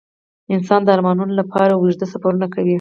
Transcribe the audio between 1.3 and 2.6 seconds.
لپاره اوږده سفرونه